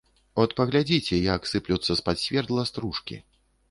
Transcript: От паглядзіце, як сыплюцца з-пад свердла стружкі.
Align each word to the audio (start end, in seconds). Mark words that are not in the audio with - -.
От 0.43 0.55
паглядзіце, 0.59 1.21
як 1.35 1.47
сыплюцца 1.53 1.91
з-пад 2.03 2.17
свердла 2.27 2.71
стружкі. 2.75 3.25